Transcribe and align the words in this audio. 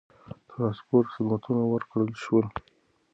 ترانسپورت 0.49 1.07
خدمتونه 1.15 1.61
ورکړل 1.67 2.11
شول. 2.23 2.45